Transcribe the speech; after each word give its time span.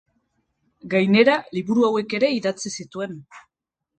Gainera 0.93 1.35
liburu 1.57 1.85
hauek 1.89 2.17
ere 2.21 2.31
idatzi 2.39 2.75
zituen. 2.81 3.17